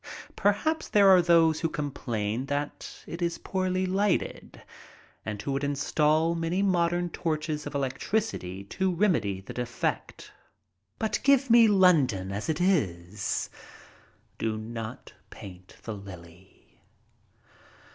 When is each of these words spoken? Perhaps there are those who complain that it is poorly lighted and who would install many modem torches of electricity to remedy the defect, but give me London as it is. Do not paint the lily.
Perhaps 0.35 0.89
there 0.89 1.09
are 1.09 1.21
those 1.21 1.59
who 1.59 1.69
complain 1.69 2.47
that 2.47 3.03
it 3.05 3.21
is 3.21 3.37
poorly 3.37 3.85
lighted 3.85 4.59
and 5.23 5.39
who 5.39 5.51
would 5.51 5.63
install 5.63 6.33
many 6.33 6.63
modem 6.63 7.07
torches 7.11 7.67
of 7.67 7.75
electricity 7.75 8.63
to 8.63 8.91
remedy 8.91 9.41
the 9.41 9.53
defect, 9.53 10.31
but 10.97 11.19
give 11.21 11.51
me 11.51 11.67
London 11.67 12.31
as 12.31 12.49
it 12.49 12.59
is. 12.59 13.47
Do 14.39 14.57
not 14.57 15.13
paint 15.29 15.77
the 15.83 15.93
lily. 15.93 16.81